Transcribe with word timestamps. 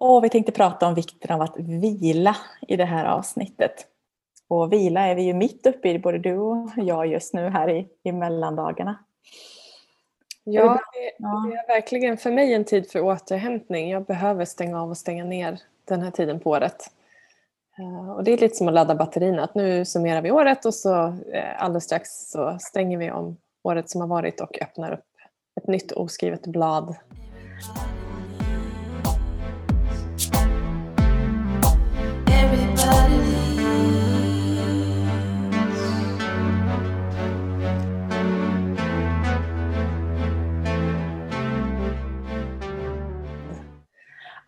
Och 0.00 0.24
vi 0.24 0.28
tänkte 0.28 0.52
prata 0.52 0.86
om 0.86 0.94
vikten 0.94 1.30
av 1.30 1.42
att 1.42 1.56
vila 1.58 2.36
i 2.68 2.76
det 2.76 2.84
här 2.84 3.04
avsnittet. 3.04 3.86
Och 4.48 4.72
vila 4.72 5.00
är 5.00 5.14
vi 5.14 5.22
ju 5.22 5.34
mitt 5.34 5.66
uppe 5.66 5.88
i, 5.88 5.98
både 5.98 6.18
du 6.18 6.36
och 6.36 6.70
jag 6.76 7.06
just 7.06 7.34
nu 7.34 7.48
här 7.48 7.70
i, 7.70 7.88
i 8.02 8.12
mellandagarna. 8.12 8.98
Ja, 10.44 10.80
det, 10.92 11.24
är 11.24 11.66
verkligen 11.68 12.16
för 12.16 12.30
mig 12.30 12.54
en 12.54 12.64
tid 12.64 12.90
för 12.90 13.00
återhämtning. 13.00 13.90
Jag 13.90 14.04
behöver 14.04 14.44
stänga 14.44 14.82
av 14.82 14.90
och 14.90 14.96
stänga 14.96 15.24
ner 15.24 15.60
den 15.84 16.02
här 16.02 16.10
tiden 16.10 16.40
på 16.40 16.50
året. 16.50 16.90
Eh, 17.78 18.10
och 18.10 18.24
det 18.24 18.32
är 18.32 18.38
lite 18.38 18.54
som 18.54 18.68
att 18.68 18.74
ladda 18.74 18.94
batterierna. 18.94 19.44
Att 19.44 19.54
nu 19.54 19.84
summerar 19.84 20.22
vi 20.22 20.30
året 20.30 20.64
och 20.64 20.74
så 20.74 21.06
eh, 21.32 21.62
alldeles 21.62 21.84
strax 21.84 22.10
så 22.10 22.56
stänger 22.60 22.98
vi 22.98 23.10
om 23.10 23.36
året 23.62 23.90
som 23.90 24.00
har 24.00 24.08
varit 24.08 24.40
och 24.40 24.62
öppnar 24.62 24.92
upp 24.92 25.06
ett 25.60 25.66
nytt 25.66 25.92
oskrivet 25.92 26.46
blad. 26.46 26.96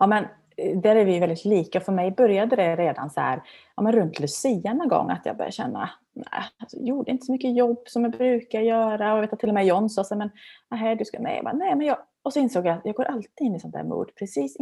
Ja, 0.01 0.07
men 0.07 0.27
eh, 0.57 0.77
där 0.77 0.95
är 0.95 1.05
vi 1.05 1.19
väldigt 1.19 1.45
lika. 1.45 1.81
För 1.81 1.91
mig 1.91 2.11
började 2.11 2.55
det 2.55 2.75
redan 2.75 3.09
så 3.09 3.21
här, 3.21 3.41
ja, 3.75 3.83
men 3.83 3.93
runt 3.93 4.19
Lucia 4.19 4.73
någon 4.73 4.87
gång 4.87 5.09
att 5.09 5.25
jag 5.25 5.37
började 5.37 5.51
känna, 5.51 5.89
nej, 6.13 6.43
alltså, 6.57 6.77
jag 6.77 6.87
gjorde 6.87 7.11
inte 7.11 7.25
så 7.25 7.31
mycket 7.31 7.55
jobb 7.55 7.83
som 7.85 8.03
jag 8.03 8.11
brukar 8.11 8.61
göra. 8.61 9.11
Och 9.11 9.17
jag 9.17 9.21
vet 9.21 9.33
att 9.33 9.39
till 9.39 9.49
och 9.49 9.55
med 9.55 9.65
John 9.65 9.89
sa 9.89 10.03
så 10.03 10.15
men 10.15 10.29
nej, 10.71 10.95
du 10.95 11.05
ska, 11.05 11.19
med. 11.19 11.37
jag 11.37 11.43
bara, 11.43 11.53
nej, 11.53 11.75
men 11.75 11.87
jag, 11.87 11.97
och 12.23 12.33
så 12.33 12.39
insåg 12.39 12.65
jag 12.65 12.77
att 12.77 12.85
jag 12.85 12.95
går 12.95 13.03
alltid 13.05 13.47
in 13.47 13.55
i 13.55 13.59
sånt 13.59 13.73
där 13.73 13.83
mood 13.83 14.11
precis 14.15 14.57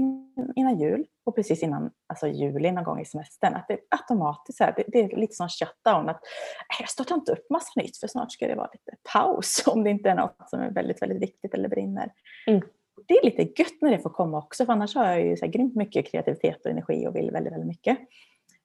innan 0.56 0.80
jul 0.80 1.06
och 1.26 1.36
precis 1.36 1.64
innan 1.64 1.92
alltså 2.08 2.28
juli 2.28 2.72
någon 2.72 2.84
gång 2.84 3.00
i 3.00 3.06
semestern. 3.06 3.56
Att 3.56 3.68
det 3.68 3.74
är 3.74 3.80
automatiskt 3.90 4.60
här, 4.60 4.74
det, 4.78 4.84
det 4.88 5.00
är 5.00 5.18
lite 5.18 5.36
som 5.36 5.50
shutdown. 5.50 6.10
Att 6.10 6.24
äh, 6.70 6.80
jag 6.80 6.90
startar 6.90 7.16
inte 7.16 7.32
upp 7.32 7.50
massa 7.50 7.82
nytt 7.82 7.98
för 7.98 8.08
snart 8.08 8.32
ska 8.32 8.48
det 8.48 8.56
vara 8.56 8.70
lite 8.74 8.98
paus 9.14 9.64
om 9.68 9.84
det 9.84 9.90
inte 9.90 10.10
är 10.10 10.16
något 10.16 10.50
som 10.50 10.60
är 10.60 10.72
väldigt, 10.72 11.02
väldigt 11.02 11.22
viktigt 11.22 11.54
eller 11.54 11.70
brinner. 11.70 12.12
Mm 12.48 12.62
det 13.08 13.14
är 13.14 13.26
lite 13.26 13.62
gött 13.62 13.82
när 13.82 13.92
det 13.92 14.00
får 14.00 14.10
komma 14.10 14.38
också, 14.38 14.66
för 14.66 14.74
annars 14.74 14.96
har 14.96 15.06
jag 15.06 15.26
ju 15.26 15.38
så 15.38 15.46
här 15.46 15.52
grymt 15.52 15.76
mycket 15.76 16.12
kreativitet 16.12 16.66
och 16.66 16.72
energi 16.72 17.08
och 17.08 17.16
vill 17.16 17.32
väldigt, 17.32 17.54
väldigt 17.54 17.68
mycket. 17.68 17.98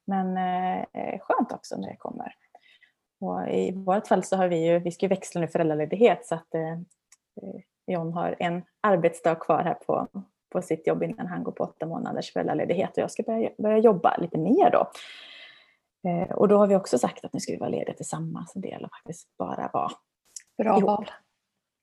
Men 0.04 0.36
eh, 0.36 1.18
skönt 1.20 1.52
också 1.52 1.76
när 1.76 1.88
det 1.88 1.96
kommer. 1.96 2.34
Och 3.20 3.48
I 3.48 3.72
vårt 3.72 4.06
fall 4.06 4.24
så 4.24 4.36
har 4.36 4.48
vi 4.48 4.66
ju, 4.66 4.78
vi 4.78 4.90
ska 4.90 5.06
ju 5.06 5.08
växla 5.08 5.40
nu 5.40 5.48
föräldraledighet 5.48 6.26
så 6.26 6.34
att 6.34 6.54
eh, 6.54 6.78
John 7.86 8.12
har 8.12 8.36
en 8.38 8.62
arbetsdag 8.80 9.34
kvar 9.34 9.62
här 9.62 9.74
på, 9.74 10.08
på 10.52 10.62
sitt 10.62 10.86
jobb 10.86 11.02
innan 11.02 11.26
han 11.26 11.44
går 11.44 11.52
på 11.52 11.64
åtta 11.64 11.86
månaders 11.86 12.32
föräldraledighet 12.32 12.90
och 12.90 12.98
jag 12.98 13.10
ska 13.10 13.22
börja, 13.22 13.50
börja 13.58 13.78
jobba 13.78 14.16
lite 14.16 14.38
mer 14.38 14.70
då. 14.70 14.90
Eh, 16.08 16.30
och 16.30 16.48
då 16.48 16.58
har 16.58 16.66
vi 16.66 16.76
också 16.76 16.98
sagt 16.98 17.24
att 17.24 17.32
nu 17.32 17.40
ska 17.40 17.52
vi 17.52 17.58
vara 17.58 17.70
lediga 17.70 17.94
tillsammans 17.94 18.56
en 18.56 18.62
del 18.62 18.84
och 18.84 18.90
faktiskt 18.90 19.36
bara 19.36 19.70
vara 19.72 19.90
Bra 20.58 20.78
val. 20.80 21.10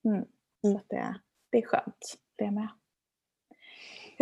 Mm. 0.06 0.26
Så 0.62 0.78
att 0.78 0.90
det, 0.90 1.16
det 1.52 1.58
är 1.58 1.62
skönt 1.62 2.18
det 2.38 2.52
med. 2.52 2.68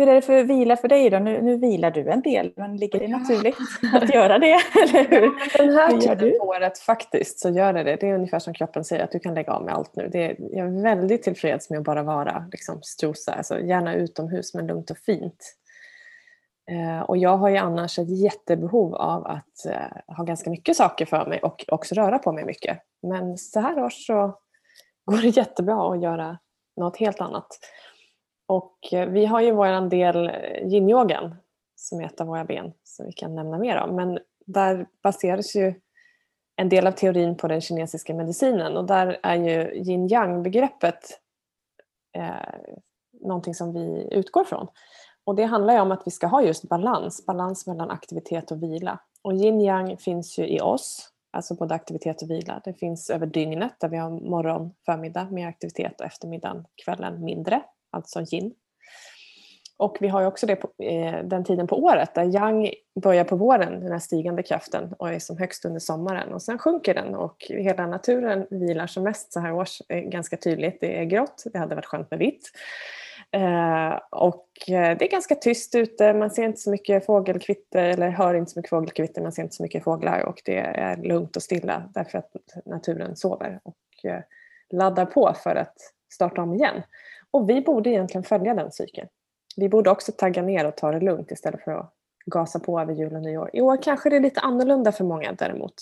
Hur 0.00 0.08
är 0.08 0.14
det 0.14 0.22
för 0.22 0.42
vila 0.42 0.76
för 0.76 0.88
dig 0.88 1.10
då? 1.10 1.18
Nu, 1.18 1.42
nu 1.42 1.56
vilar 1.56 1.90
du 1.90 2.10
en 2.10 2.22
del, 2.22 2.52
men 2.56 2.76
ligger 2.76 2.98
det 2.98 3.08
naturligt 3.08 3.56
att 3.92 4.14
göra 4.14 4.38
det? 4.38 4.52
Eller 4.82 5.10
hur? 5.10 5.58
Den 5.58 5.76
här 5.76 5.98
tiden 5.98 6.38
på 6.38 6.44
året 6.44 6.78
faktiskt 6.78 7.40
så 7.40 7.50
gör 7.50 7.72
det 7.72 7.82
det. 7.82 7.96
Det 7.96 8.08
är 8.08 8.14
ungefär 8.14 8.38
som 8.38 8.54
kroppen 8.54 8.84
säger 8.84 9.04
att 9.04 9.12
du 9.12 9.18
kan 9.18 9.34
lägga 9.34 9.52
av 9.52 9.64
med 9.64 9.74
allt 9.74 9.96
nu. 9.96 10.08
Det 10.12 10.24
är, 10.24 10.36
jag 10.38 10.66
är 10.66 10.82
väldigt 10.82 11.22
tillfreds 11.22 11.70
med 11.70 11.78
att 11.78 11.84
bara 11.84 12.02
vara 12.02 12.44
liksom, 12.52 12.82
strosa, 12.82 13.32
alltså, 13.32 13.60
gärna 13.60 13.94
utomhus 13.94 14.54
men 14.54 14.66
lugnt 14.66 14.90
och 14.90 14.98
fint. 14.98 15.56
Eh, 16.70 17.00
och 17.00 17.16
jag 17.16 17.36
har 17.36 17.48
ju 17.48 17.56
annars 17.56 17.98
ett 17.98 18.20
jättebehov 18.22 18.94
av 18.94 19.26
att 19.26 19.66
eh, 19.66 20.14
ha 20.16 20.24
ganska 20.24 20.50
mycket 20.50 20.76
saker 20.76 21.06
för 21.06 21.26
mig 21.26 21.38
och 21.38 21.64
också 21.68 21.94
röra 21.94 22.18
på 22.18 22.32
mig 22.32 22.44
mycket. 22.44 22.78
Men 23.02 23.38
så 23.38 23.60
här 23.60 23.84
års 23.84 24.06
så 24.06 24.38
går 25.04 25.16
det 25.16 25.28
jättebra 25.28 25.92
att 25.92 26.02
göra 26.02 26.38
något 26.80 26.96
helt 26.96 27.20
annat. 27.20 27.58
Och 28.46 28.92
eh, 28.92 29.08
vi 29.08 29.26
har 29.26 29.40
ju 29.40 29.52
vår 29.52 29.88
del 29.88 30.28
eh, 30.28 30.72
yinyogan 30.74 31.22
yin 31.22 31.34
som 31.74 32.00
är 32.00 32.04
ett 32.04 32.20
av 32.20 32.26
våra 32.26 32.44
ben 32.44 32.72
som 32.84 33.06
vi 33.06 33.12
kan 33.12 33.34
nämna 33.34 33.58
mer 33.58 33.76
om. 33.76 33.96
Men 33.96 34.18
där 34.46 34.86
baseras 35.02 35.56
ju 35.56 35.74
en 36.56 36.68
del 36.68 36.86
av 36.86 36.92
teorin 36.92 37.36
på 37.36 37.48
den 37.48 37.60
kinesiska 37.60 38.14
medicinen 38.14 38.76
och 38.76 38.84
där 38.84 39.20
är 39.22 39.36
ju 39.36 39.72
yin-yang 39.74 40.42
begreppet 40.42 41.20
eh, 42.16 42.34
någonting 43.20 43.54
som 43.54 43.72
vi 43.72 44.08
utgår 44.10 44.44
från. 44.44 44.66
Och 45.24 45.34
det 45.34 45.44
handlar 45.44 45.74
ju 45.74 45.80
om 45.80 45.92
att 45.92 46.06
vi 46.06 46.10
ska 46.10 46.26
ha 46.26 46.42
just 46.42 46.68
balans, 46.68 47.26
balans 47.26 47.66
mellan 47.66 47.90
aktivitet 47.90 48.50
och 48.50 48.62
vila. 48.62 48.98
Och 49.22 49.32
yin-yang 49.32 49.96
finns 49.96 50.38
ju 50.38 50.46
i 50.46 50.60
oss, 50.60 51.08
alltså 51.30 51.54
både 51.54 51.74
aktivitet 51.74 52.22
och 52.22 52.30
vila. 52.30 52.60
Det 52.64 52.74
finns 52.74 53.10
över 53.10 53.26
dygnet 53.26 53.74
där 53.80 53.88
vi 53.88 53.96
har 53.96 54.10
morgon, 54.10 54.74
förmiddag 54.86 55.30
mer 55.30 55.48
aktivitet 55.48 56.00
och 56.00 56.06
eftermiddagen, 56.06 56.64
kvällen 56.84 57.24
mindre 57.24 57.62
alltså 57.90 58.20
yin. 58.32 58.54
Och 59.76 59.96
vi 60.00 60.08
har 60.08 60.20
ju 60.20 60.26
också 60.26 60.46
det 60.46 60.56
på, 60.56 60.84
eh, 60.84 61.24
den 61.24 61.44
tiden 61.44 61.66
på 61.66 61.84
året 61.84 62.14
där 62.14 62.34
yang 62.34 62.70
börjar 63.02 63.24
på 63.24 63.36
våren, 63.36 63.80
den 63.80 63.92
här 63.92 63.98
stigande 63.98 64.42
kraften, 64.42 64.94
och 64.98 65.12
är 65.12 65.18
som 65.18 65.38
högst 65.38 65.64
under 65.64 65.80
sommaren. 65.80 66.32
Och 66.32 66.42
sen 66.42 66.58
sjunker 66.58 66.94
den 66.94 67.14
och 67.14 67.36
hela 67.48 67.86
naturen 67.86 68.46
vilar 68.50 68.86
som 68.86 69.02
mest 69.02 69.32
så 69.32 69.40
här 69.40 69.52
års 69.52 69.82
eh, 69.88 70.00
ganska 70.00 70.36
tydligt. 70.36 70.80
Det 70.80 71.00
är 71.00 71.04
grått, 71.04 71.44
det 71.52 71.58
hade 71.58 71.74
varit 71.74 71.86
skönt 71.86 72.10
med 72.10 72.18
vitt. 72.18 72.50
Eh, 73.32 73.98
och 74.10 74.48
eh, 74.68 74.98
det 74.98 75.04
är 75.04 75.10
ganska 75.10 75.34
tyst 75.34 75.74
ute, 75.74 76.14
man 76.14 76.30
ser 76.30 76.44
inte 76.44 76.60
så 76.60 76.70
mycket 76.70 77.06
fågelkvitter 77.06 77.84
eller 77.84 78.10
hör 78.10 78.34
inte 78.34 78.50
så 78.50 78.58
mycket 78.58 78.70
fågelkvitter, 78.70 79.22
man 79.22 79.32
ser 79.32 79.42
inte 79.42 79.54
så 79.54 79.62
mycket 79.62 79.84
fåglar 79.84 80.24
och 80.24 80.42
det 80.44 80.58
är 80.58 80.96
lugnt 80.96 81.36
och 81.36 81.42
stilla 81.42 81.90
därför 81.94 82.18
att 82.18 82.32
naturen 82.66 83.16
sover 83.16 83.60
och 83.62 84.10
eh, 84.10 84.20
laddar 84.70 85.06
på 85.06 85.34
för 85.42 85.56
att 85.56 85.76
starta 86.12 86.42
om 86.42 86.54
igen. 86.54 86.82
Och 87.30 87.50
vi 87.50 87.60
borde 87.60 87.90
egentligen 87.90 88.24
följa 88.24 88.54
den 88.54 88.72
cykeln. 88.72 89.08
Vi 89.56 89.68
borde 89.68 89.90
också 89.90 90.12
tagga 90.12 90.42
ner 90.42 90.66
och 90.66 90.76
ta 90.76 90.92
det 90.92 91.00
lugnt 91.00 91.30
istället 91.30 91.64
för 91.64 91.72
att 91.72 91.94
gasa 92.26 92.60
på 92.60 92.80
över 92.80 92.94
jul 92.94 93.14
och 93.14 93.22
nyår. 93.22 93.50
I 93.52 93.60
år 93.60 93.82
kanske 93.82 94.10
det 94.10 94.16
är 94.16 94.20
lite 94.20 94.40
annorlunda 94.40 94.92
för 94.92 95.04
många 95.04 95.32
däremot. 95.32 95.74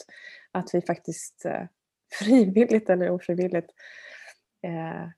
Att 0.52 0.74
vi 0.74 0.80
faktiskt 0.80 1.44
eh, 1.44 1.62
frivilligt 2.18 2.90
eller 2.90 3.10
ofrivilligt 3.10 3.70
eh, 4.62 5.08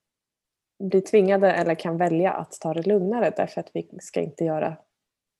blir 0.80 1.00
tvingade 1.00 1.52
eller 1.52 1.74
kan 1.74 1.96
välja 1.96 2.32
att 2.32 2.52
ta 2.60 2.74
det 2.74 2.86
lugnare 2.86 3.32
därför 3.36 3.60
att 3.60 3.70
vi 3.72 3.88
ska 4.00 4.20
inte 4.20 4.44
göra 4.44 4.76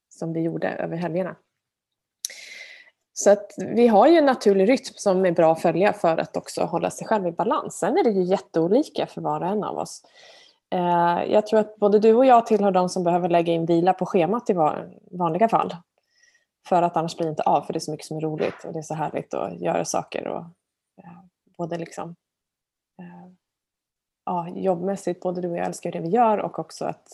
som 0.08 0.32
vi 0.32 0.40
gjorde 0.40 0.68
över 0.68 0.96
helgerna. 0.96 1.36
Så 3.12 3.30
att 3.30 3.52
vi 3.58 3.88
har 3.88 4.08
ju 4.08 4.16
en 4.16 4.26
naturlig 4.26 4.68
rytm 4.68 4.94
som 4.94 5.26
är 5.26 5.32
bra 5.32 5.52
att 5.52 5.62
följa 5.62 5.92
för 5.92 6.18
att 6.18 6.36
också 6.36 6.64
hålla 6.64 6.90
sig 6.90 7.06
själv 7.06 7.26
i 7.26 7.32
balans. 7.32 7.78
Sen 7.78 7.98
är 7.98 8.04
det 8.04 8.10
ju 8.10 8.22
jätteolika 8.22 9.06
för 9.06 9.20
var 9.20 9.40
och 9.40 9.46
en 9.46 9.64
av 9.64 9.78
oss. 9.78 10.02
Eh, 10.70 11.32
jag 11.32 11.46
tror 11.46 11.60
att 11.60 11.76
både 11.76 11.98
du 11.98 12.14
och 12.14 12.26
jag 12.26 12.46
tillhör 12.46 12.70
de 12.70 12.88
som 12.88 13.04
behöver 13.04 13.28
lägga 13.28 13.52
in 13.52 13.66
vila 13.66 13.92
på 13.92 14.06
schemat 14.06 14.50
i 14.50 14.54
vanliga 15.10 15.48
fall. 15.48 15.76
För 16.68 16.82
att 16.82 16.96
annars 16.96 17.16
blir 17.16 17.26
det 17.26 17.30
inte 17.30 17.42
av, 17.42 17.62
för 17.62 17.72
det 17.72 17.76
är 17.76 17.80
så 17.80 17.90
mycket 17.90 18.06
som 18.06 18.16
är 18.16 18.20
roligt 18.20 18.64
och 18.64 18.72
det 18.72 18.78
är 18.78 18.82
så 18.82 18.94
härligt 18.94 19.34
att 19.34 19.60
göra 19.60 19.84
saker. 19.84 20.28
Och, 20.28 20.40
eh, 21.04 21.18
både 21.58 21.78
liksom, 21.78 22.14
ja, 24.30 24.48
jobbmässigt, 24.48 25.20
både 25.20 25.40
du 25.40 25.50
och 25.50 25.56
jag 25.56 25.66
älskar 25.66 25.92
det 25.92 26.00
vi 26.00 26.08
gör 26.08 26.38
och 26.38 26.58
också 26.58 26.84
att, 26.84 27.08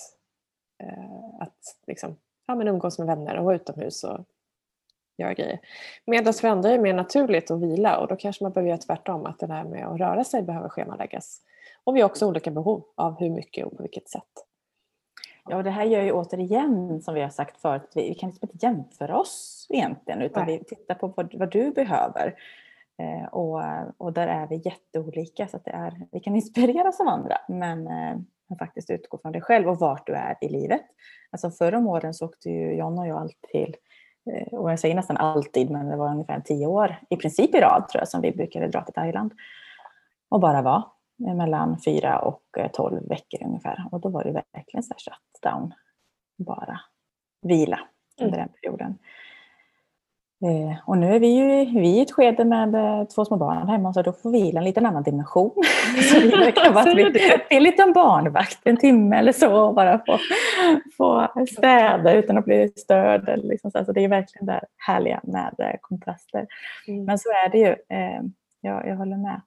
att 1.41 1.77
liksom, 1.87 2.17
ja, 2.47 2.55
men 2.55 2.69
umgås 2.69 2.99
med 2.99 3.07
vänner 3.07 3.39
och 3.39 3.45
vara 3.45 3.57
utomhus 3.57 4.05
och 4.05 4.21
göra 5.17 5.35
grejer. 5.35 5.59
Medan 6.05 6.33
för 6.33 6.49
andra 6.49 6.69
är 6.69 6.77
det 6.77 6.83
mer 6.83 6.95
naturligt 6.95 7.51
att 7.51 7.61
vila 7.61 7.99
och 7.99 8.09
då 8.09 8.17
kanske 8.17 8.45
man 8.45 8.53
behöver 8.53 8.69
göra 8.69 8.79
tvärtom, 8.79 9.27
att 9.27 9.39
det 9.39 9.47
där 9.47 9.65
med 9.65 9.87
att 9.87 10.01
röra 10.01 10.25
sig 10.25 10.43
behöver 10.43 10.69
schemaläggas. 10.69 11.41
Och 11.85 11.97
vi 11.97 12.01
har 12.01 12.11
också 12.11 12.29
olika 12.29 12.51
behov 12.51 12.85
av 12.95 13.19
hur 13.19 13.31
mycket 13.31 13.67
och 13.67 13.77
på 13.77 13.83
vilket 13.83 14.09
sätt. 14.09 14.47
Ja, 15.49 15.57
och 15.57 15.65
det 15.65 15.71
här 15.71 15.85
gör 15.85 16.03
ju 16.03 16.13
återigen, 16.13 17.03
som 17.03 17.15
vi 17.15 17.23
har 17.23 17.31
sagt 17.31 17.61
förut, 17.61 17.91
vi 17.95 18.15
kan 18.15 18.31
liksom 18.31 18.49
inte 18.53 18.67
jämföra 18.67 19.19
oss 19.19 19.67
egentligen, 19.71 20.23
utan 20.23 20.47
Nej. 20.47 20.59
vi 20.59 20.65
tittar 20.65 20.95
på 20.95 21.07
vad, 21.07 21.35
vad 21.35 21.51
du 21.51 21.71
behöver. 21.71 22.35
Eh, 22.99 23.29
och, 23.29 23.63
och 23.99 24.13
där 24.13 24.27
är 24.27 24.47
vi 24.47 24.63
jätteolika, 24.65 25.49
så 25.49 25.57
att 25.57 25.65
det 25.65 25.71
är, 25.71 26.07
vi 26.13 26.21
kan 26.21 26.37
inspireras 26.37 27.01
av 27.01 27.09
andra, 27.09 27.37
men, 27.49 27.87
eh, 27.87 28.19
men 28.49 28.59
faktiskt 28.59 28.91
utgå 28.91 29.19
från 29.19 29.33
dig 29.33 29.43
själv 29.43 29.69
och 29.69 29.79
vart 29.79 30.07
du 30.07 30.13
är 30.13 30.37
i 30.41 30.49
livet. 30.49 30.83
Alltså 31.31 31.51
förr 31.51 31.75
om 31.75 31.87
åren 31.87 32.15
så 32.15 32.25
åkte 32.25 32.51
ju 32.51 32.75
John 32.75 32.99
och 32.99 33.07
jag 33.07 33.19
alltid 33.19 33.77
eh, 34.33 34.59
och 34.59 34.71
jag 34.71 34.79
säger 34.79 34.95
nästan 34.95 35.17
alltid, 35.17 35.71
men 35.71 35.89
det 35.89 35.97
var 35.97 36.11
ungefär 36.11 36.41
tio 36.41 36.67
år 36.67 36.97
i 37.11 37.17
princip 37.17 37.55
i 37.55 37.61
rad 37.61 37.89
tror 37.89 38.01
jag 38.01 38.09
som 38.09 38.21
vi 38.21 38.33
brukade 38.33 38.69
dra 38.69 38.83
till 38.83 38.95
Thailand 38.95 39.33
och 40.29 40.41
bara 40.41 40.63
vara 40.63 40.85
mellan 41.19 41.81
fyra 41.85 42.19
och 42.19 42.43
eh, 42.59 42.71
tolv 42.71 43.09
veckor 43.09 43.47
ungefär. 43.47 43.85
Och 43.93 44.01
då 44.01 44.09
var 44.09 44.25
det 44.25 44.33
verkligen 44.33 44.83
så 44.83 44.95
här 44.95 45.01
shutdown. 45.01 45.75
Bara 46.39 46.81
vila 47.43 47.81
under 48.21 48.39
mm. 48.39 48.49
den 48.49 48.57
perioden. 48.61 48.99
Eh, 50.43 50.79
och 50.87 50.99
nu 50.99 51.15
är 51.15 51.21
vi 51.21 51.27
ju 51.27 51.81
vi 51.81 51.89
i 51.89 52.01
ett 52.01 52.13
skede 52.13 52.45
med 52.45 52.75
eh, 52.75 53.05
två 53.05 53.25
små 53.25 53.37
barn 53.37 53.69
hemma 53.69 53.93
så 53.93 54.03
då 54.03 54.13
får 54.13 54.31
vi 54.31 54.57
en 54.57 54.65
liten 54.65 54.87
annan 54.87 55.03
dimension. 55.03 55.53
så 56.13 56.21
det 56.21 56.53
kan 56.53 56.75
vara 56.75 56.91
att 56.91 56.97
vi 56.97 57.03
är 57.51 57.83
en 57.83 57.93
barnvakt 57.93 58.59
en 58.65 58.77
timme 58.77 59.17
eller 59.17 59.33
så 59.33 59.67
och 59.67 59.75
bara 59.75 59.99
få, 60.07 60.19
få 60.97 61.29
städa 61.49 62.13
utan 62.13 62.39
att 62.39 62.45
bli 62.45 62.73
störd. 62.77 63.41
Liksom 63.45 63.71
så. 63.71 63.85
så 63.85 63.93
det 63.93 64.05
är 64.05 64.09
verkligen 64.09 64.47
det 64.47 64.65
härliga 64.77 65.21
med 65.23 65.55
eh, 65.59 65.77
kontraster. 65.81 66.47
Mm. 66.89 67.05
Men 67.05 67.19
så 67.19 67.29
är 67.29 67.49
det 67.49 67.59
ju. 67.59 67.77
Jag, 68.61 68.87
jag 68.89 68.97
håller 68.97 69.17
med. 69.17 69.41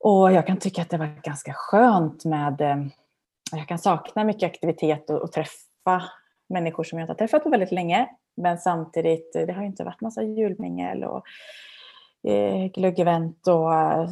Och 0.00 0.32
jag 0.32 0.46
kan 0.46 0.56
tycka 0.56 0.82
att 0.82 0.90
det 0.90 0.98
var 0.98 1.20
ganska 1.22 1.52
skönt 1.52 2.24
med 2.24 2.90
jag 3.52 3.68
kan 3.68 3.78
sakna 3.78 4.24
mycket 4.24 4.46
aktivitet 4.46 5.10
och, 5.10 5.22
och 5.22 5.32
träffa 5.32 6.02
människor 6.48 6.84
som 6.84 6.98
jag 6.98 7.04
inte 7.04 7.12
har 7.12 7.18
träffat 7.18 7.42
på 7.42 7.50
väldigt 7.50 7.72
länge. 7.72 8.08
Men 8.36 8.58
samtidigt, 8.58 9.32
det 9.32 9.52
har 9.52 9.62
inte 9.62 9.84
varit 9.84 10.00
massa 10.00 10.22
julmingel 10.22 11.04
och 11.04 11.24
eh, 12.28 12.66
glöggevent 12.66 13.46
och 13.46 13.74
eh, 13.74 14.08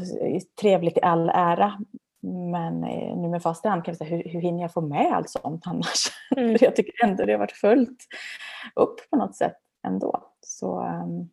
trevligt 0.60 0.96
i 0.96 1.02
all 1.02 1.30
ära. 1.34 1.78
Men 2.22 2.84
eh, 2.84 3.16
nu 3.16 3.28
med 3.28 3.42
fast 3.42 3.64
hand 3.64 3.84
kan 3.84 3.92
jag 3.92 3.98
säga, 3.98 4.16
hur, 4.16 4.32
hur 4.32 4.40
hinner 4.40 4.62
jag 4.62 4.72
få 4.72 4.80
med 4.80 5.12
allt 5.12 5.30
sånt 5.30 5.66
annars? 5.66 6.10
Mm. 6.36 6.56
jag 6.60 6.76
tycker 6.76 7.04
ändå 7.04 7.24
det 7.24 7.32
har 7.32 7.38
varit 7.38 7.52
fullt 7.52 8.06
upp 8.74 9.10
på 9.10 9.16
något 9.16 9.36
sätt 9.36 9.56
ändå. 9.86 10.24
Så 10.40 10.80
um, 10.80 11.30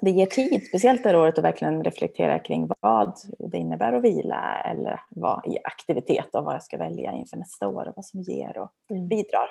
det 0.00 0.10
ger 0.10 0.26
tid, 0.26 0.66
speciellt 0.66 1.02
det 1.02 1.08
här 1.08 1.16
året, 1.16 1.38
att 1.38 1.44
verkligen 1.44 1.84
reflektera 1.84 2.38
kring 2.38 2.70
vad 2.80 3.14
det 3.38 3.58
innebär 3.58 3.92
att 3.92 4.04
vila 4.04 4.62
eller 4.64 5.00
vad 5.08 5.46
i 5.46 5.58
aktivitet 5.64 6.34
och 6.34 6.44
vad 6.44 6.54
jag 6.54 6.62
ska 6.62 6.76
välja 6.78 7.12
inför 7.12 7.36
nästa 7.36 7.68
år 7.68 7.88
och 7.88 7.92
vad 7.96 8.04
som 8.04 8.20
ger 8.20 8.58
och 8.58 8.72
mm. 8.90 9.08
bidrar. 9.08 9.48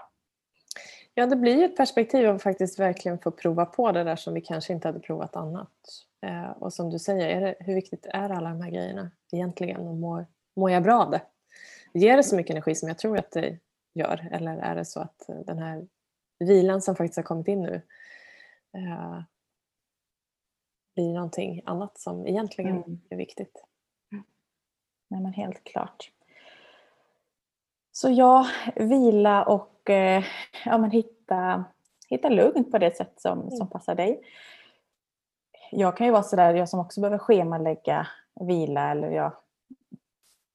Ja, 1.15 1.25
det 1.25 1.35
blir 1.35 1.63
ett 1.63 1.77
perspektiv 1.77 2.29
att 2.29 2.43
faktiskt 2.43 2.79
verkligen 2.79 3.19
få 3.19 3.31
prova 3.31 3.65
på 3.65 3.91
det 3.91 4.03
där 4.03 4.15
som 4.15 4.33
vi 4.33 4.41
kanske 4.41 4.73
inte 4.73 4.87
hade 4.87 4.99
provat 4.99 5.35
annat. 5.35 5.71
Eh, 6.21 6.49
och 6.49 6.73
som 6.73 6.89
du 6.89 6.99
säger, 6.99 7.27
är 7.27 7.41
det, 7.41 7.55
hur 7.59 7.75
viktigt 7.75 8.05
är 8.05 8.29
alla 8.29 8.49
de 8.49 8.61
här 8.61 8.71
grejerna 8.71 9.11
egentligen 9.31 9.87
och 9.87 9.95
mår, 9.95 10.25
mår 10.55 10.71
jag 10.71 10.83
bra 10.83 11.03
av 11.03 11.11
det? 11.11 11.21
Ger 11.93 12.17
det 12.17 12.23
så 12.23 12.35
mycket 12.35 12.51
energi 12.51 12.75
som 12.75 12.87
jag 12.87 12.97
tror 12.97 13.17
att 13.17 13.31
det 13.31 13.59
gör 13.93 14.29
eller 14.31 14.57
är 14.57 14.75
det 14.75 14.85
så 14.85 14.99
att 14.99 15.29
den 15.45 15.59
här 15.59 15.87
vilan 16.39 16.81
som 16.81 16.95
faktiskt 16.95 17.17
har 17.17 17.23
kommit 17.23 17.47
in 17.47 17.61
nu 17.61 17.81
eh, 18.77 19.21
blir 20.95 21.13
någonting 21.13 21.61
annat 21.65 21.97
som 21.97 22.27
egentligen 22.27 22.77
mm. 22.77 23.01
är 23.09 23.17
viktigt? 23.17 23.63
Nej 25.07 25.21
men 25.21 25.33
helt 25.33 25.63
klart. 25.63 26.11
Så 27.95 28.09
ja, 28.09 28.47
vila 28.75 29.43
och 29.43 29.89
eh, 29.89 30.23
ja, 30.65 30.77
men 30.77 30.91
hitta, 30.91 31.63
hitta 32.09 32.29
lugn 32.29 32.71
på 32.71 32.77
det 32.77 32.97
sätt 32.97 33.13
som, 33.17 33.41
mm. 33.41 33.51
som 33.51 33.69
passar 33.69 33.95
dig. 33.95 34.21
Jag 35.71 35.97
kan 35.97 36.07
ju 36.07 36.13
vara 36.13 36.23
sådär, 36.23 36.53
jag 36.53 36.69
som 36.69 36.79
också 36.79 37.01
behöver 37.01 37.17
schemalägga 37.17 38.07
vila 38.47 38.91
eller 38.91 39.11
jag, 39.11 39.31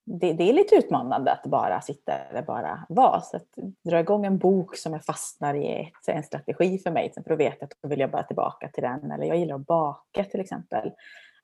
det, 0.04 0.32
det, 0.32 0.48
är 0.48 0.52
lite 0.52 0.74
utmanande 0.74 1.32
att 1.32 1.42
bara 1.42 1.80
sitta 1.80 2.12
eller 2.12 2.42
bara 2.42 2.86
vara. 2.88 3.20
Så 3.20 3.36
att 3.36 3.48
dra 3.84 4.00
igång 4.00 4.26
en 4.26 4.38
bok 4.38 4.76
som 4.76 4.92
jag 4.92 5.04
fastnar 5.04 5.54
i 5.54 5.80
ett, 5.80 6.08
en 6.08 6.22
strategi 6.22 6.78
för 6.78 6.90
mig. 6.90 7.12
För 7.14 7.22
då 7.28 7.36
vet 7.36 7.56
jag 7.60 7.66
att 7.66 7.78
då 7.82 7.88
vill 7.88 8.00
jag 8.00 8.10
bara 8.10 8.22
tillbaka 8.22 8.68
till 8.68 8.82
den. 8.82 9.10
Eller 9.10 9.24
jag 9.24 9.36
gillar 9.36 9.54
att 9.54 9.66
baka 9.66 10.24
till 10.24 10.40
exempel. 10.40 10.92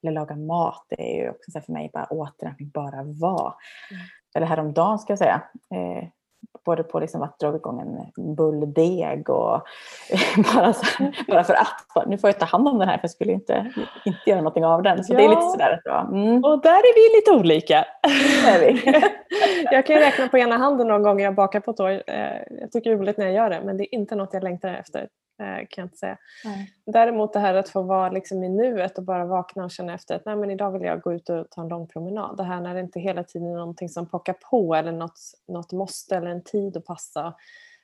Eller 0.04 0.12
laga 0.12 0.36
mat. 0.36 0.86
Det 0.88 1.16
är 1.16 1.22
ju 1.24 1.30
också 1.30 1.60
för 1.60 1.72
mig 1.72 1.90
bara 1.92 2.06
återhämtning, 2.06 2.70
bara 2.70 3.02
vara. 3.02 3.54
Mm 3.90 4.02
eller 4.34 4.46
häromdagen 4.46 4.98
ska 4.98 5.12
jag 5.12 5.18
säga, 5.18 5.42
eh, 5.74 6.08
både 6.64 6.82
på 6.82 7.00
liksom 7.00 7.22
att 7.22 7.38
dra 7.38 7.56
igång 7.56 7.80
en 7.80 8.34
bulldeg 8.34 9.30
och 9.30 9.62
bara, 10.54 10.72
så, 10.72 10.84
bara 11.28 11.44
för 11.44 11.54
att. 11.54 12.06
Nu 12.06 12.18
får 12.18 12.28
jag 12.28 12.38
ta 12.38 12.46
hand 12.46 12.68
om 12.68 12.78
den 12.78 12.88
här 12.88 12.96
för 12.96 13.04
jag 13.04 13.10
skulle 13.10 13.32
inte, 13.32 13.72
inte 14.04 14.20
göra 14.30 14.40
någonting 14.40 14.64
av 14.64 14.82
den. 14.82 15.04
Så 15.04 15.12
ja. 15.12 15.16
det 15.16 15.24
är 15.24 15.28
lite 15.28 15.42
sådär 15.42 15.80
mm. 15.86 16.44
Och 16.44 16.62
där 16.62 16.78
är 16.78 16.94
vi 16.94 17.16
lite 17.16 17.30
olika. 17.30 17.84
är 18.46 18.60
vi. 18.60 19.02
jag 19.70 19.86
kan 19.86 19.96
ju 19.96 20.02
räkna 20.02 20.28
på 20.28 20.38
ena 20.38 20.56
handen 20.56 20.88
någon 20.88 21.02
gång 21.02 21.20
jag 21.20 21.34
bakar 21.34 21.60
på 21.60 21.70
ett 21.70 21.80
år. 21.80 21.90
Eh, 21.90 22.42
jag 22.60 22.72
tycker 22.72 22.90
det 22.90 22.96
är 22.96 22.98
roligt 22.98 23.18
när 23.18 23.24
jag 23.24 23.34
gör 23.34 23.50
det 23.50 23.60
men 23.64 23.76
det 23.76 23.84
är 23.84 23.94
inte 23.94 24.14
något 24.14 24.34
jag 24.34 24.42
längtar 24.42 24.68
efter. 24.68 25.08
Eh, 25.40 25.56
kan 25.56 25.68
jag 25.76 25.84
inte 25.84 25.96
säga. 25.96 26.18
Nej. 26.44 26.72
Däremot 26.86 27.32
det 27.32 27.38
här 27.38 27.54
att 27.54 27.68
få 27.68 27.82
vara 27.82 28.10
liksom 28.10 28.44
i 28.44 28.48
nuet 28.48 28.98
och 28.98 29.04
bara 29.04 29.24
vakna 29.24 29.64
och 29.64 29.70
känna 29.70 29.94
efter 29.94 30.16
att 30.16 30.24
Nej, 30.24 30.36
men 30.36 30.50
idag 30.50 30.70
vill 30.70 30.82
jag 30.82 31.00
gå 31.00 31.12
ut 31.12 31.28
och 31.28 31.50
ta 31.50 31.62
en 31.62 31.68
lång 31.68 31.86
promenad. 31.86 32.36
Det 32.36 32.44
här 32.44 32.60
när 32.60 32.74
det 32.74 32.80
inte 32.80 33.00
hela 33.00 33.24
tiden 33.24 33.48
är 33.48 33.56
någonting 33.56 33.88
som 33.88 34.08
pockar 34.08 34.32
på 34.50 34.74
eller 34.74 34.92
något, 34.92 35.20
något 35.48 35.72
måste 35.72 36.16
eller 36.16 36.30
en 36.30 36.44
tid 36.44 36.76
att 36.76 36.84
passa. 36.84 37.34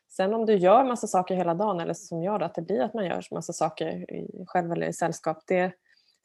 Sen 0.08 0.34
om 0.34 0.46
du 0.46 0.56
gör 0.56 0.84
massa 0.84 1.06
saker 1.06 1.34
hela 1.34 1.54
dagen 1.54 1.80
eller 1.80 1.94
som 1.94 2.22
jag 2.22 2.40
då, 2.40 2.46
att 2.46 2.54
det 2.54 2.62
blir 2.62 2.80
att 2.80 2.94
man 2.94 3.06
gör 3.06 3.24
massa 3.30 3.52
saker 3.52 4.06
själv 4.46 4.72
eller 4.72 4.86
i 4.86 4.92
sällskap. 4.92 5.42
Det 5.46 5.72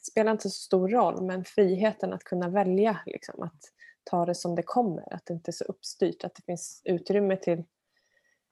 spelar 0.02 0.32
inte 0.32 0.50
så 0.50 0.60
stor 0.60 0.88
roll 0.88 1.22
men 1.22 1.44
friheten 1.44 2.12
att 2.12 2.24
kunna 2.24 2.48
välja, 2.48 2.98
liksom, 3.06 3.42
att 3.42 3.60
ta 4.04 4.26
det 4.26 4.34
som 4.34 4.54
det 4.54 4.62
kommer. 4.62 5.14
Att 5.14 5.26
det 5.26 5.34
inte 5.34 5.50
är 5.50 5.52
så 5.52 5.64
uppstyrt, 5.64 6.24
att 6.24 6.34
det 6.34 6.42
finns 6.42 6.82
utrymme 6.84 7.36
till 7.36 7.64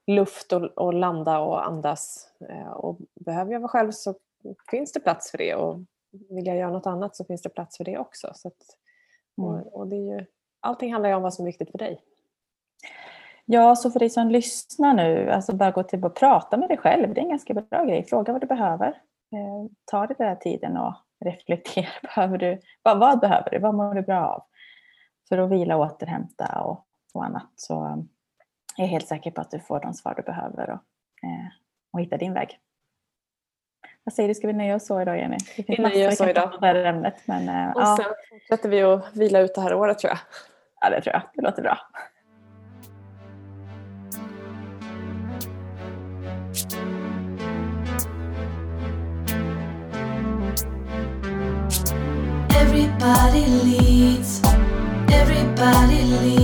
luft 0.07 0.53
och, 0.53 0.63
och, 0.63 0.95
landa 0.95 1.39
och 1.39 1.67
andas. 1.67 2.29
Eh, 2.49 2.71
och 2.71 2.99
behöver 3.15 3.53
jag 3.53 3.61
vara 3.61 3.69
själv 3.69 3.91
så 3.91 4.15
finns 4.71 4.93
det 4.93 5.01
plats 5.01 5.31
för 5.31 5.39
det 5.39 5.55
och 5.55 5.79
vill 6.31 6.47
jag 6.47 6.57
göra 6.57 6.71
något 6.71 6.87
annat 6.87 7.17
så 7.17 7.25
finns 7.25 7.43
det 7.43 7.49
plats 7.49 7.77
för 7.77 7.85
det 7.85 7.99
också. 7.99 8.31
Så 8.35 8.49
att, 8.49 8.63
och, 9.37 9.55
mm. 9.55 9.67
och 9.67 9.89
det 9.89 9.97
är 9.97 10.19
ju, 10.19 10.27
allting 10.61 10.93
handlar 10.93 11.09
ju 11.09 11.17
om 11.17 11.23
vad 11.23 11.35
som 11.35 11.45
är 11.45 11.47
viktigt 11.47 11.71
för 11.71 11.79
dig. 11.79 12.01
Ja, 13.45 13.77
så 13.77 13.91
för 13.91 13.99
dig 13.99 14.11
som 14.11 14.31
lyssnar 14.31 14.95
nu, 14.95 15.31
alltså 15.31 15.53
bara 15.53 15.71
gå 15.71 15.83
till 15.83 16.05
och 16.05 16.15
prata 16.15 16.57
med 16.57 16.69
dig 16.69 16.79
själv. 16.79 17.15
Det 17.15 17.21
är 17.21 17.23
en 17.23 17.31
ganska 17.31 17.55
bra 17.55 17.85
grej. 17.85 18.05
Fråga 18.05 18.33
vad 18.33 18.41
du 18.41 18.47
behöver. 18.47 18.89
Eh, 19.33 19.71
ta 19.85 20.07
dig 20.07 20.17
den 20.19 20.29
här 20.29 20.37
tiden 20.37 20.77
och 20.77 20.95
reflektera. 21.25 21.89
Behöver 22.03 22.39
du, 22.39 22.61
vad, 22.83 22.99
vad 22.99 23.21
behöver 23.21 23.51
du? 23.51 23.59
Vad 23.59 23.75
mår 23.75 23.95
du 23.95 24.03
bra 24.03 24.29
av? 24.29 24.43
För 25.29 25.39
att 25.39 25.51
vila 25.51 25.77
och 25.77 25.83
återhämta 25.83 26.63
och, 26.63 26.87
och 27.15 27.25
annat. 27.25 27.51
Så 27.57 28.07
jag 28.77 28.85
är 28.85 28.89
helt 28.89 29.09
säker 29.09 29.31
på 29.31 29.41
att 29.41 29.51
du 29.51 29.61
får 29.61 29.81
de 29.81 29.95
svar 29.95 30.15
du 30.17 30.23
behöver 30.23 30.71
och, 30.71 30.81
eh, 31.29 31.49
och 31.93 32.01
hitta 32.01 32.17
din 32.17 32.35
väg. 32.35 32.59
Vad 34.05 34.13
säger 34.15 34.29
du, 34.29 34.35
ska 34.35 34.47
vi 34.47 34.53
nöja 34.53 34.75
oss 34.75 34.87
så 34.87 35.03
idag 35.03 35.19
Jenny? 35.19 35.37
Vi 35.67 35.79
nöjer 35.79 36.09
oss 36.09 36.17
så 36.17 36.29
idag. 36.29 36.59
Det 36.61 36.67
här 36.67 36.75
ämnet, 36.75 37.15
men, 37.25 37.49
eh, 37.49 37.77
och 37.77 37.83
ja. 37.83 37.97
sen 37.97 38.13
fortsätter 38.31 38.69
vi 38.69 38.83
att 38.83 39.17
vila 39.17 39.41
ut 39.41 39.55
det 39.55 39.61
här 39.61 39.75
året 39.75 39.99
tror 39.99 40.11
jag. 40.11 40.19
Ja, 40.81 40.91
det 40.91 41.01
tror 41.01 41.13
jag. 41.15 41.23
Det 41.35 41.43
låter 41.43 41.63
bra. 41.63 41.79
Everybody 52.61 53.47
leads, 53.47 54.43
everybody 55.13 56.03
leads 56.03 56.44